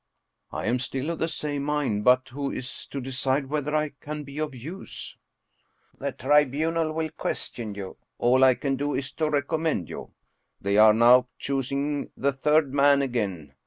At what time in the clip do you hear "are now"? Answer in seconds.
10.77-11.27